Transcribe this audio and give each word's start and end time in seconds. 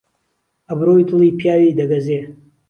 ئەبرۆی 0.69 1.07
دڵی 1.09 1.29
پیاوی 1.39 1.75
دهگهزێ 1.79 2.19